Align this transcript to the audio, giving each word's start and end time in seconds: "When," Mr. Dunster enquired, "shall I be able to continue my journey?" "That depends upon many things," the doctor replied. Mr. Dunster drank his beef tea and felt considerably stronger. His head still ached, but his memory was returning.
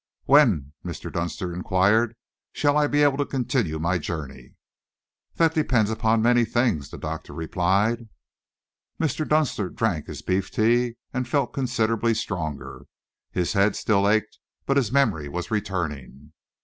"When," 0.25 0.73
Mr. 0.83 1.13
Dunster 1.13 1.53
enquired, 1.53 2.15
"shall 2.53 2.75
I 2.75 2.87
be 2.87 3.03
able 3.03 3.17
to 3.17 3.23
continue 3.27 3.77
my 3.77 3.99
journey?" 3.99 4.55
"That 5.35 5.53
depends 5.53 5.91
upon 5.91 6.23
many 6.23 6.43
things," 6.43 6.89
the 6.89 6.97
doctor 6.97 7.33
replied. 7.33 8.09
Mr. 8.99 9.27
Dunster 9.29 9.69
drank 9.69 10.07
his 10.07 10.23
beef 10.23 10.49
tea 10.49 10.95
and 11.13 11.27
felt 11.27 11.53
considerably 11.53 12.15
stronger. 12.15 12.87
His 13.29 13.53
head 13.53 13.75
still 13.75 14.09
ached, 14.09 14.39
but 14.65 14.77
his 14.77 14.91
memory 14.91 15.29
was 15.29 15.51
returning. 15.51 16.33